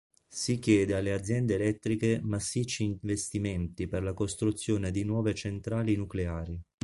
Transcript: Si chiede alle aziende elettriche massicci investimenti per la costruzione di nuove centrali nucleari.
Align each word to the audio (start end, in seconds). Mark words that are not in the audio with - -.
Si 0.33 0.57
chiede 0.57 0.95
alle 0.95 1.13
aziende 1.13 1.53
elettriche 1.53 2.19
massicci 2.23 2.83
investimenti 2.83 3.85
per 3.87 4.01
la 4.01 4.13
costruzione 4.15 4.89
di 4.89 5.03
nuove 5.03 5.35
centrali 5.35 5.95
nucleari. 5.95 6.59